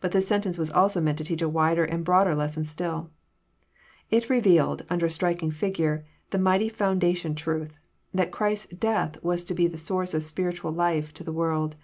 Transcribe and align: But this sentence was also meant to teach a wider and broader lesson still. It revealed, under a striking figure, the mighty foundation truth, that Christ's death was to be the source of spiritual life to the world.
But 0.00 0.12
this 0.12 0.28
sentence 0.28 0.56
was 0.56 0.70
also 0.70 1.00
meant 1.00 1.18
to 1.18 1.24
teach 1.24 1.42
a 1.42 1.48
wider 1.48 1.84
and 1.84 2.04
broader 2.04 2.32
lesson 2.32 2.62
still. 2.62 3.10
It 4.08 4.30
revealed, 4.30 4.84
under 4.88 5.06
a 5.06 5.10
striking 5.10 5.50
figure, 5.50 6.04
the 6.30 6.38
mighty 6.38 6.68
foundation 6.68 7.34
truth, 7.34 7.76
that 8.14 8.30
Christ's 8.30 8.68
death 8.68 9.20
was 9.20 9.42
to 9.46 9.54
be 9.54 9.66
the 9.66 9.76
source 9.76 10.14
of 10.14 10.22
spiritual 10.22 10.70
life 10.70 11.12
to 11.14 11.24
the 11.24 11.32
world. 11.32 11.74